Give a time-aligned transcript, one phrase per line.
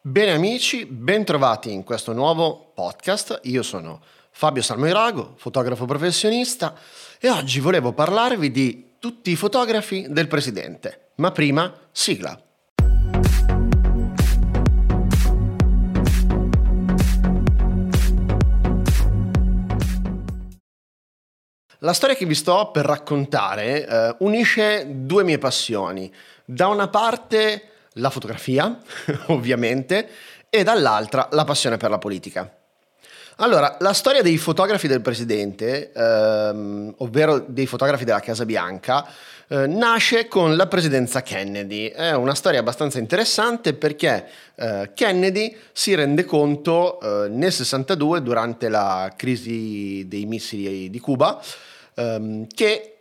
[0.00, 3.40] Bene amici, bentrovati in questo nuovo podcast.
[3.42, 6.76] Io sono Fabio Salmoirago, fotografo professionista
[7.18, 11.10] e oggi volevo parlarvi di tutti i fotografi del presidente.
[11.16, 12.40] Ma prima, sigla.
[21.80, 26.12] La storia che vi sto per raccontare eh, unisce due mie passioni.
[26.44, 28.78] Da una parte la fotografia,
[29.28, 30.08] ovviamente,
[30.50, 32.52] e dall'altra la passione per la politica.
[33.40, 39.06] Allora, la storia dei fotografi del presidente, ehm, ovvero dei fotografi della Casa Bianca,
[39.46, 41.86] eh, nasce con la presidenza Kennedy.
[41.86, 48.68] È una storia abbastanza interessante perché eh, Kennedy si rende conto eh, nel 62, durante
[48.68, 51.40] la crisi dei missili di Cuba,
[51.94, 52.97] ehm, che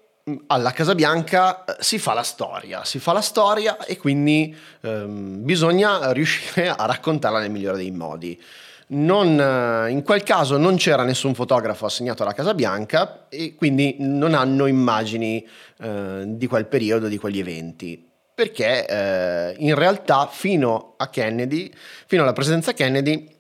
[0.48, 5.44] alla Casa Bianca eh, si fa la storia, si fa la storia e quindi ehm,
[5.44, 8.42] bisogna riuscire a raccontarla nel migliore dei modi.
[8.90, 13.98] Non, eh, in quel caso non c'era nessun fotografo assegnato alla Casa Bianca e quindi
[14.00, 15.46] non hanno immagini
[15.80, 18.06] eh, di quel periodo, di quegli eventi.
[18.34, 21.72] Perché eh, in realtà fino a Kennedy,
[22.06, 23.37] fino alla presidenza Kennedy,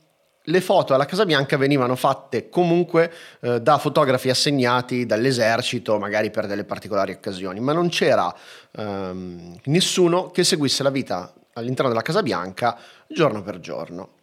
[0.49, 6.47] le foto alla Casa Bianca venivano fatte comunque eh, da fotografi assegnati dall'esercito, magari per
[6.47, 8.33] delle particolari occasioni, ma non c'era
[8.71, 14.15] ehm, nessuno che seguisse la vita all'interno della Casa Bianca giorno per giorno.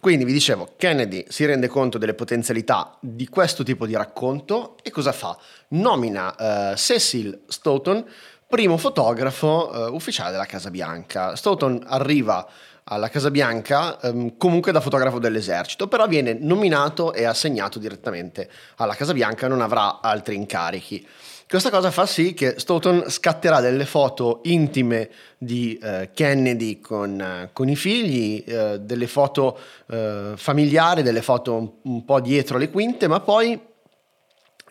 [0.00, 4.90] Quindi vi dicevo, Kennedy si rende conto delle potenzialità di questo tipo di racconto e
[4.90, 5.36] cosa fa?
[5.68, 8.04] Nomina eh, Cecil Stoughton
[8.48, 11.36] primo fotografo eh, ufficiale della Casa Bianca.
[11.36, 12.46] Stoughton arriva
[12.88, 18.94] alla Casa Bianca ehm, comunque da fotografo dell'esercito, però viene nominato e assegnato direttamente alla
[18.94, 21.06] Casa Bianca, non avrà altri incarichi.
[21.48, 25.08] Questa cosa fa sì che Stoughton scatterà delle foto intime
[25.38, 31.54] di eh, Kennedy con, eh, con, i figli, eh, delle foto eh, familiari, delle foto
[31.54, 33.58] un, un po' dietro le quinte, ma poi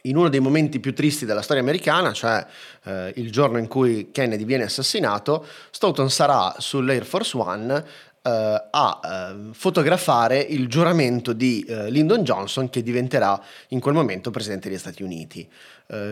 [0.10, 2.46] in uno dei momenti più tristi della storia americana, cioè
[2.84, 7.86] eh, il giorno in cui Kennedy viene assassinato, Stoughton sarà sull'Air Force One
[8.28, 14.32] eh, a eh, fotografare il giuramento di eh, Lyndon Johnson che diventerà in quel momento
[14.32, 15.50] presidente degli Stati Uniti.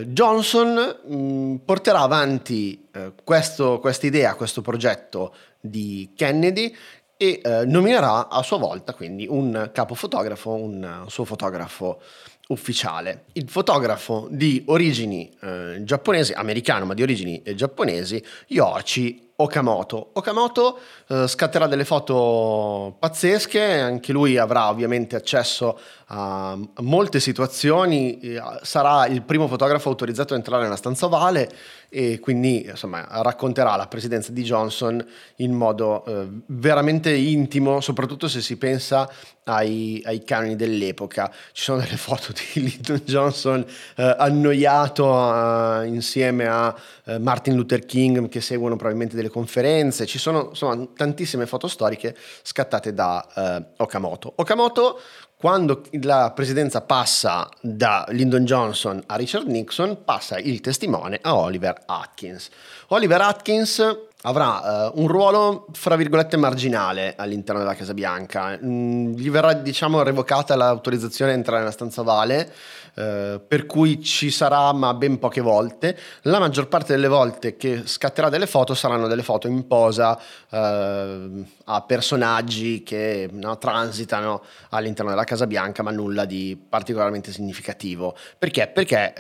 [0.06, 2.88] Johnson mm, porterà avanti
[3.26, 6.74] questa idea, questo progetto di Kennedy
[7.18, 12.00] e nominerà a sua volta quindi un capo fotografo, un suo fotografo
[12.48, 13.26] ufficiale.
[13.34, 20.12] Il fotografo di origini eh, giapponesi, americano ma di origini eh, giapponesi, Yoshi Okamoto.
[20.14, 28.20] Okamoto eh, scatterà delle foto pazzesche, anche lui avrà ovviamente accesso a molte situazioni,
[28.62, 31.50] sarà il primo fotografo autorizzato a entrare nella stanza ovale
[31.90, 35.04] e quindi insomma, racconterà la presidenza di Johnson
[35.38, 39.10] in modo eh, veramente intimo, soprattutto se si pensa
[39.46, 41.32] ai, ai, canoni dell'epoca.
[41.54, 46.76] Ci sono delle foto di Lyndon Johnson eh, annoiato eh, insieme a
[47.06, 52.16] eh, Martin Luther King che seguono probabilmente delle conferenze, ci sono insomma, tantissime foto storiche
[52.42, 54.34] scattate da eh, Okamoto.
[54.36, 55.00] Okamoto
[55.38, 61.84] quando la presidenza passa da Lyndon Johnson a Richard Nixon, passa il testimone a Oliver
[61.86, 62.50] Atkins.
[62.88, 68.58] Oliver Atkins avrà uh, un ruolo, fra virgolette, marginale all'interno della Casa Bianca.
[68.64, 72.52] Mm, gli verrà, diciamo, revocata l'autorizzazione a entrare nella stanza Vale,
[72.96, 75.98] uh, per cui ci sarà, ma ben poche volte.
[76.24, 80.20] La maggior parte delle volte che scatterà delle foto saranno delle foto in posa
[80.50, 88.16] uh, a personaggi che no, transitano all'interno della Casa Bianca, ma nulla di particolarmente significativo.
[88.38, 88.68] Perché?
[88.68, 89.14] Perché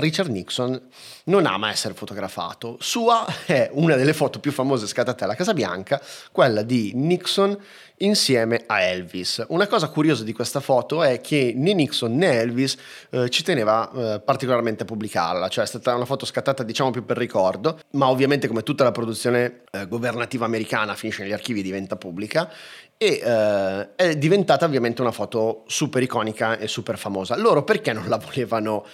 [0.00, 0.80] Richard Nixon
[1.24, 2.76] non ama essere fotografato.
[2.80, 7.58] Sua è una delle foto più famose scattate alla Casa Bianca, quella di Nixon
[8.02, 9.44] insieme a Elvis.
[9.48, 12.76] Una cosa curiosa di questa foto è che né Nixon né Elvis
[13.10, 17.04] eh, ci teneva eh, particolarmente a pubblicarla, cioè è stata una foto scattata diciamo più
[17.04, 21.62] per ricordo, ma ovviamente come tutta la produzione eh, governativa americana finisce negli archivi e
[21.62, 22.50] diventa pubblica
[22.96, 27.36] e eh, è diventata ovviamente una foto super iconica e super famosa.
[27.36, 28.84] Loro perché non la volevano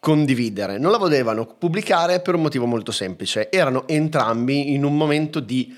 [0.00, 5.40] condividere, non la volevano pubblicare per un motivo molto semplice, erano entrambi in un momento
[5.40, 5.76] di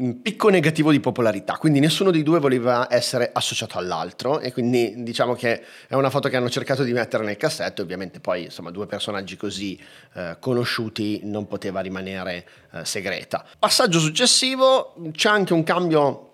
[0.00, 5.02] mm, picco negativo di popolarità, quindi nessuno dei due voleva essere associato all'altro e quindi
[5.02, 8.70] diciamo che è una foto che hanno cercato di mettere nel cassetto, ovviamente poi insomma
[8.70, 9.80] due personaggi così
[10.14, 13.44] eh, conosciuti non poteva rimanere eh, segreta.
[13.58, 16.24] Passaggio successivo, c'è anche un cambio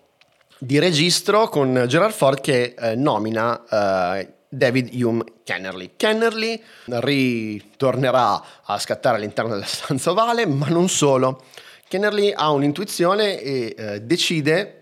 [0.58, 5.92] di registro con Gerard Ford che eh, nomina eh, David Hume Kennerly.
[5.96, 11.44] Kennerly ritornerà a scattare all'interno della stanza ovale, ma non solo.
[11.86, 14.80] Kennerly ha un'intuizione e eh, decide,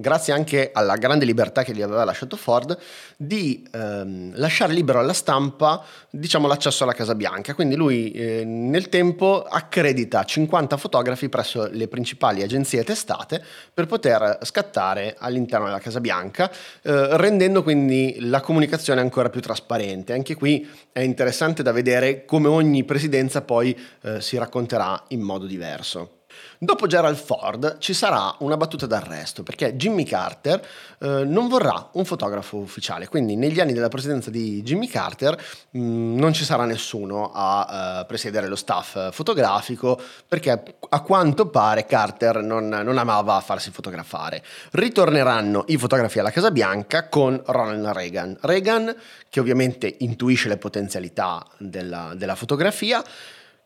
[0.00, 2.76] grazie anche alla grande libertà che gli aveva lasciato Ford,
[3.16, 7.54] di ehm, lasciare libero alla stampa diciamo, l'accesso alla Casa Bianca.
[7.54, 13.42] Quindi lui eh, nel tempo accredita 50 fotografi presso le principali agenzie testate
[13.72, 16.50] per poter scattare all'interno della Casa Bianca,
[16.82, 20.12] eh, rendendo quindi la comunicazione ancora più trasparente.
[20.12, 25.46] Anche qui è interessante da vedere come ogni presidenza poi eh, si racconterà in modo
[25.46, 26.19] diverso.
[26.58, 30.60] Dopo Gerald Ford ci sarà una battuta d'arresto perché Jimmy Carter
[30.98, 35.40] eh, non vorrà un fotografo ufficiale, quindi negli anni della presidenza di Jimmy Carter
[35.70, 41.48] mh, mm, non ci sarà nessuno a uh, presiedere lo staff fotografico perché a quanto
[41.48, 44.42] pare Carter non, non, amava farsi fotografare.
[44.72, 48.36] Ritorneranno i fotografi alla Casa Bianca con Ronald Reagan.
[48.40, 48.94] Reagan
[49.28, 53.02] che ovviamente intuisce le potenzialità della, della fotografia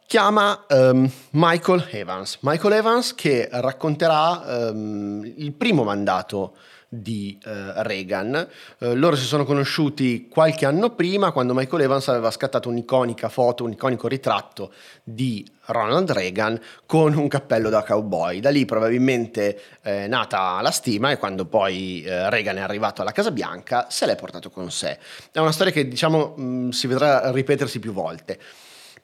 [0.07, 2.39] chiama um, Michael Evans.
[2.41, 6.57] Michael Evans che racconterà um, il primo mandato
[6.89, 7.51] di uh,
[7.83, 8.47] Reagan.
[8.79, 13.65] Uh, loro si sono conosciuti qualche anno prima quando Michael Evans aveva scattato un'iconica foto,
[13.65, 14.73] un iconico ritratto
[15.03, 18.39] di Ronald Reagan con un cappello da cowboy.
[18.39, 23.33] Da lì probabilmente è nata la stima e quando poi Reagan è arrivato alla Casa
[23.33, 24.99] Bianca se l'è portato con sé.
[25.33, 28.39] È una storia che diciamo mh, si vedrà ripetersi più volte.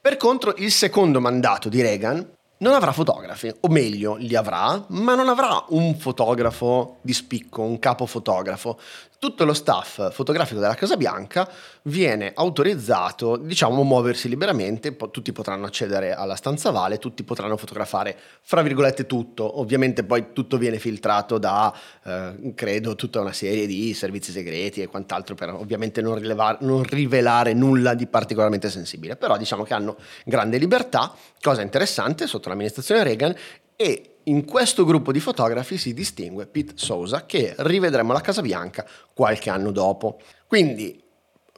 [0.02, 2.26] Per contro, il secondo mandato di Reagan
[2.60, 7.78] non avrà fotografi, o meglio, li avrà, ma non avrà un fotografo di spicco, un
[7.78, 8.78] capo fotografo.
[9.18, 11.46] Tutto lo staff fotografico della Casa Bianca
[11.84, 18.16] viene autorizzato, diciamo, muoversi liberamente, po- tutti potranno accedere alla stanza Vale, tutti potranno fotografare,
[18.42, 19.60] fra virgolette, tutto.
[19.60, 21.74] Ovviamente poi tutto viene filtrato da,
[22.04, 26.82] eh, credo, tutta una serie di servizi segreti e quant'altro per ovviamente non, rilevar- non
[26.82, 29.16] rivelare nulla di particolarmente sensibile.
[29.16, 33.34] Però diciamo che hanno grande libertà, cosa interessante, sotto l'amministrazione Reagan,
[33.76, 38.86] e in questo gruppo di fotografi si distingue Pete Sousa che rivedremo alla Casa Bianca
[39.14, 40.20] qualche anno dopo.
[40.46, 41.02] Quindi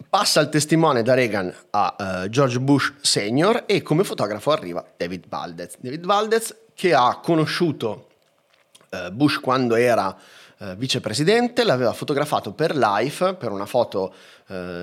[0.08, 5.26] passa il testimone da Reagan a uh, George Bush Senior e come fotografo arriva David
[5.28, 5.76] Valdez.
[5.78, 8.08] David Valdez che ha conosciuto
[8.90, 10.16] uh, Bush quando era
[10.58, 14.14] uh, vicepresidente, l'aveva fotografato per Life, per una foto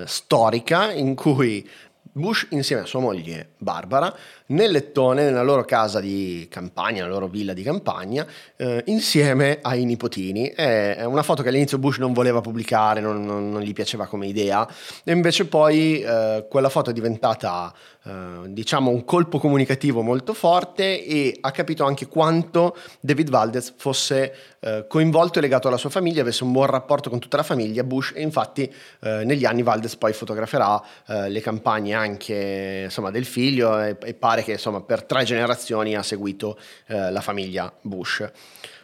[0.04, 1.68] storica in cui
[2.12, 4.12] Bush insieme a sua moglie Barbara
[4.46, 8.26] nel lettone, nella loro casa di campagna, nella loro villa di campagna,
[8.56, 10.48] eh, insieme ai nipotini.
[10.48, 14.26] È una foto che all'inizio Bush non voleva pubblicare, non, non, non gli piaceva come
[14.26, 14.68] idea,
[15.04, 17.72] e invece poi eh, quella foto è diventata,
[18.04, 18.10] eh,
[18.48, 24.84] diciamo, un colpo comunicativo molto forte e ha capito anche quanto David Valdez fosse eh,
[24.88, 28.12] coinvolto e legato alla sua famiglia, avesse un buon rapporto con tutta la famiglia Bush
[28.16, 33.80] e infatti eh, negli anni Valdez poi fotograferà eh, le campagne anche insomma, del figlio
[33.80, 38.28] e, e pare che insomma, per tre generazioni ha seguito eh, la famiglia Bush.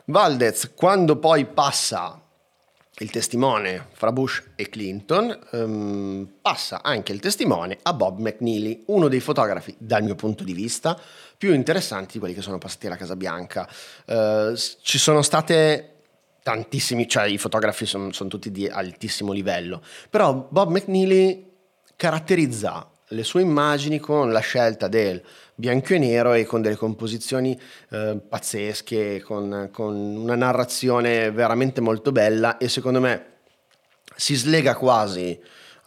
[0.06, 2.20] Valdez, quando poi passa
[2.98, 9.08] il testimone fra Bush e Clinton, ehm, passa anche il testimone a Bob McNeely, uno
[9.08, 10.98] dei fotografi, dal mio punto di vista,
[11.36, 13.68] più interessanti di quelli che sono passati alla Casa Bianca.
[14.06, 15.96] Eh, ci sono state
[16.42, 21.52] tantissimi, cioè i fotografi sono son tutti di altissimo livello, però Bob McNeely
[21.96, 25.22] caratterizza le sue immagini con la scelta del
[25.54, 27.58] bianco e nero e con delle composizioni
[27.90, 33.34] eh, pazzesche, con, con una narrazione veramente molto bella e secondo me
[34.14, 35.38] si slega quasi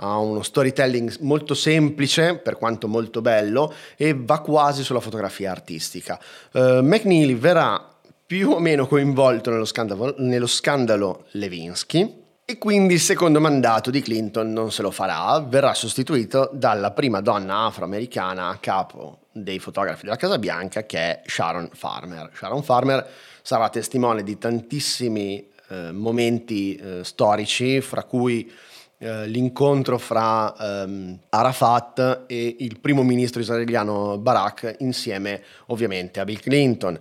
[0.02, 6.18] a uno storytelling molto semplice, per quanto molto bello, e va quasi sulla fotografia artistica.
[6.54, 7.86] Uh, McNeely verrà
[8.26, 14.02] più o meno coinvolto nello scandalo, nello scandalo Levinsky, e quindi il secondo mandato di
[14.02, 20.06] Clinton non se lo farà, verrà sostituito dalla prima donna afroamericana a capo dei fotografi
[20.06, 22.32] della Casa Bianca che è Sharon Farmer.
[22.34, 23.08] Sharon Farmer
[23.44, 28.52] sarà testimone di tantissimi eh, momenti eh, storici, fra cui
[28.98, 36.40] eh, l'incontro fra ehm, Arafat e il primo ministro israeliano Barak insieme ovviamente a Bill
[36.40, 36.98] Clinton.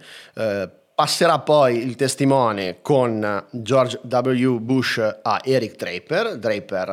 [0.98, 4.58] Eh, Passerà poi il testimone con George W.
[4.58, 6.36] Bush a Eric Draper.
[6.38, 6.88] Draper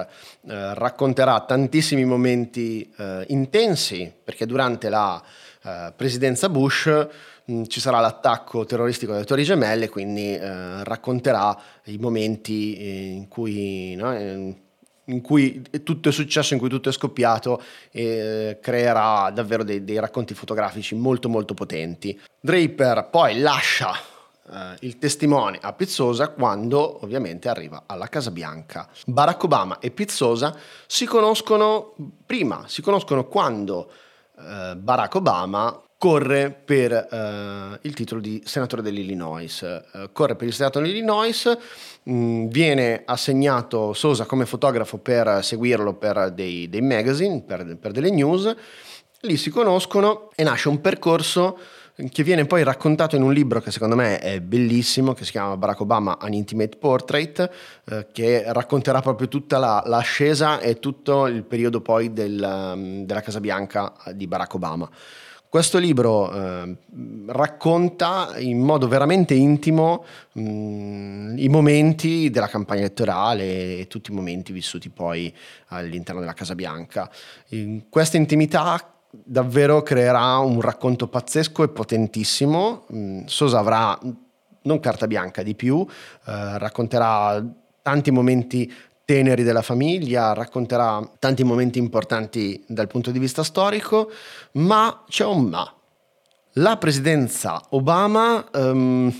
[0.47, 5.21] eh, racconterà tantissimi momenti eh, intensi perché durante la
[5.63, 6.85] eh, presidenza Bush
[7.45, 13.07] mh, mm, ci sarà l'attacco terroristico delle Torri Gemelle, quindi eh, racconterà i momenti eh,
[13.07, 14.13] in cui no,
[15.05, 19.99] in cui tutto è successo, in cui tutto è scoppiato e creerà davvero dei, dei
[19.99, 22.19] racconti fotografici molto molto potenti.
[22.39, 23.93] Draper poi lascia
[24.51, 28.87] eh, il testimone a Pizzosa quando ovviamente arriva alla Casa Bianca.
[29.05, 31.95] Barack Obama e Pizzosa si conoscono
[32.25, 33.91] prima, si conoscono quando
[34.37, 39.61] eh, Barack Obama corre per eh, il titolo di senatore dell'Illinois.
[39.61, 41.57] Eh, corre per il Senato dell'Illinois,
[42.03, 47.91] mh, mm, viene assegnato Sosa come fotografo per seguirlo per dei, dei magazine, per, per
[47.91, 48.53] delle news.
[49.21, 51.57] Lì si conoscono e nasce un percorso
[52.11, 55.55] che viene poi raccontato in un libro che secondo me è bellissimo, che si chiama
[55.55, 57.49] Barack Obama An Intimate Portrait,
[57.85, 63.21] eh, che racconterà proprio tutta la, l'ascesa e tutto il periodo poi del, um, della
[63.21, 64.89] Casa Bianca di Barack Obama.
[65.55, 66.75] Questo libro eh,
[67.27, 74.13] racconta in modo veramente intimo mh, mm, i momenti della campagna elettorale e tutti i
[74.13, 75.33] momenti vissuti poi
[75.67, 77.09] all'interno della Casa Bianca.
[77.51, 82.85] In questa intimità davvero creerà un racconto pazzesco e potentissimo.
[82.93, 83.97] Mm, Sosa avrà
[84.63, 87.41] non carta bianca di più, eh, racconterà
[87.81, 88.69] tanti momenti
[89.05, 94.11] teneri della famiglia, racconterà tanti momenti importanti dal punto di vista storico,
[94.53, 95.71] ma c'è un ma.
[96.53, 99.13] La presidenza Obama um,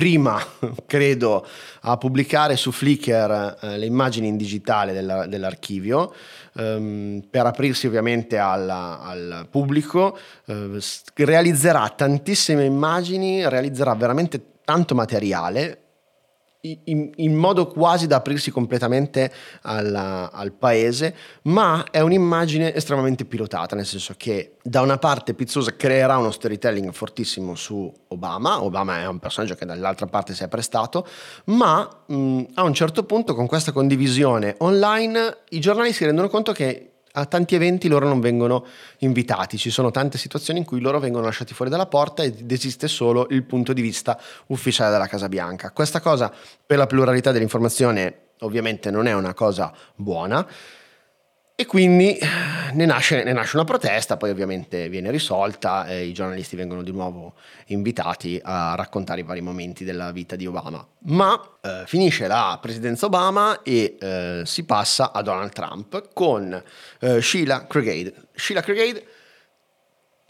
[0.00, 0.42] prima,
[0.86, 1.46] credo,
[1.82, 6.14] a pubblicare su Flickr eh, le immagini in digitale della, dell'archivio
[6.54, 10.80] ehm, per aprirsi ovviamente alla, al pubblico, eh,
[11.16, 15.89] realizzerà tantissime immagini, realizzerà veramente tanto materiale
[16.62, 23.74] in, in, modo quasi da aprirsi completamente alla, al paese, ma è un'immagine estremamente pilotata,
[23.74, 29.06] nel senso che da una parte Pizzosa creerà uno storytelling fortissimo su Obama, Obama è
[29.06, 31.06] un personaggio che dall'altra parte si è prestato,
[31.46, 36.52] ma mh, a un certo punto con questa condivisione online i giornali si rendono conto
[36.52, 38.64] che a tanti eventi loro non vengono
[38.98, 42.88] invitati, ci sono tante situazioni in cui loro vengono lasciati fuori dalla porta ed esiste
[42.88, 45.70] solo il punto di vista ufficiale della Casa Bianca.
[45.70, 46.32] Questa cosa
[46.64, 50.46] per la pluralità dell'informazione ovviamente non è una cosa buona
[51.60, 52.26] e quindi eh,
[52.72, 56.90] ne nasce, ne nasce, una protesta, poi ovviamente viene risolta e i giornalisti vengono di
[56.90, 57.34] nuovo
[57.66, 60.82] invitati a raccontare i vari momenti della vita di Obama.
[61.00, 66.62] Ma eh, finisce la presidenza Obama e eh, si passa a Donald Trump con
[67.00, 68.14] eh, Sheila Crigade.
[68.32, 69.04] Sheila Crigade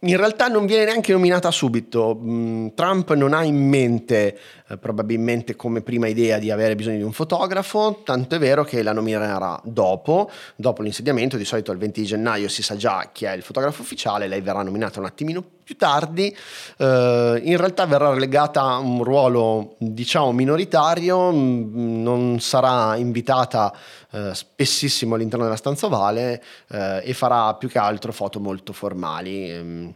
[0.02, 2.18] in realtà non viene neanche nominata subito.
[2.20, 4.38] Mm, Trump non ha in mente
[4.68, 8.82] eh, probabilmente come prima idea di avere bisogno di un fotografo, tanto è vero che
[8.82, 13.32] la nominerà dopo, dopo l'insediamento, di solito il 20 gennaio si sa già chi è
[13.32, 16.36] il fotografo ufficiale, lei verrà nominata un attimino più tardi,
[16.78, 23.72] eh, in realtà verrà relegata a un ruolo diciamo minoritario, mm, non sarà invitata
[24.10, 29.94] eh, spessissimo all'interno della stanza ovale eh, e farà più che altro foto molto formali.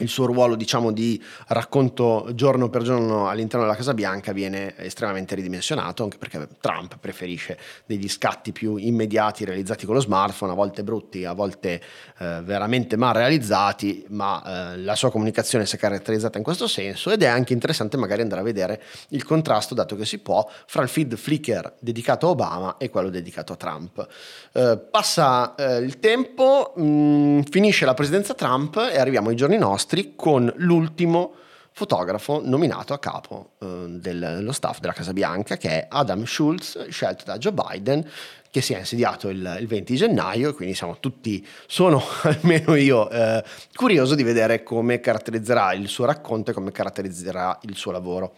[0.00, 5.34] Il suo ruolo diciamo di racconto giorno per giorno all'interno della Casa Bianca viene estremamente
[5.34, 10.82] ridimensionato anche perché Trump preferisce degli scatti più immediati realizzati con lo smartphone a volte
[10.82, 11.82] brutti a volte
[12.18, 17.10] eh, veramente mal realizzati ma eh, la sua comunicazione si è caratterizzata in questo senso
[17.10, 20.82] ed è anche interessante magari andare a vedere il contrasto dato che si può fra
[20.82, 24.06] il feed Flickr dedicato a Obama e quello dedicato a Trump.
[24.52, 29.58] Eh, passa eh, il tempo mh, mm, finisce la presidenza Trump e arriviamo ai giorni
[29.58, 31.34] nostri nostri con l'ultimo
[31.72, 37.24] fotografo nominato a capo eh, dello staff della Casa Bianca che è Adam Schultz, scelto
[37.24, 38.08] da Joe Biden
[38.50, 43.42] che si è insediato il, il 20 gennaio quindi siamo tutti, sono almeno io eh,
[43.74, 48.34] curioso di vedere come caratterizzerà il suo racconto e come caratterizzerà il suo lavoro.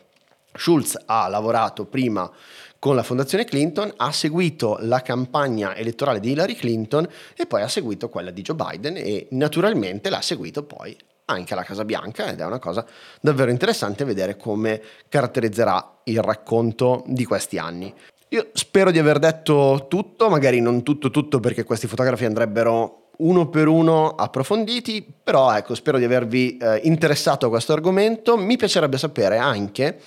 [0.55, 2.31] Schultz ha lavorato prima
[2.79, 7.69] con la fondazione Clinton, ha seguito la campagna elettorale di Hillary Clinton e poi ha
[7.69, 12.41] seguito quella di Joe Biden e naturalmente l'ha seguito poi anche alla Casa Bianca ed
[12.41, 12.85] è una cosa
[13.21, 17.93] davvero interessante vedere come caratterizzerà il racconto di questi anni.
[18.29, 23.49] Io spero di aver detto tutto, magari non tutto tutto perché questi fotografi andrebbero uno
[23.49, 28.37] per uno approfonditi, però ecco, spero di avervi eh, interessato a questo argomento.
[28.37, 30.01] Mi piacerebbe sapere anche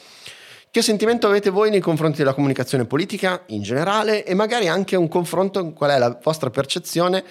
[0.71, 5.07] che sentimento avete voi nei confronti della comunicazione politica in generale e magari anche un
[5.07, 7.23] confronto con qual è la vostra percezione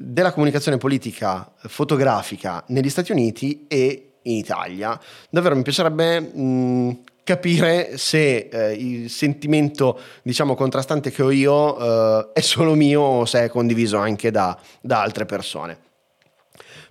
[0.00, 4.98] della comunicazione politica fotografica negli Stati Uniti e in Italia.
[5.28, 12.28] Davvero mi piacerebbe mh, capire se eh, il sentimento, diciamo, contrastante che ho io eh,
[12.32, 15.76] è solo mio o se è condiviso anche da, da altre persone.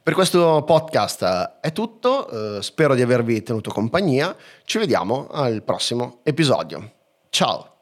[0.04, 4.36] Per questo podcast è tutto, eh, spero di avervi tenuto compagnia,
[4.66, 6.92] ci vediamo al prossimo episodio.
[7.30, 7.77] Ciao!